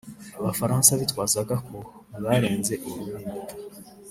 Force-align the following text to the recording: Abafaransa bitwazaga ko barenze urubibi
Abafaransa 0.39 0.89
bitwazaga 1.01 1.55
ko 1.67 1.77
barenze 2.23 2.73
urubibi 2.87 3.33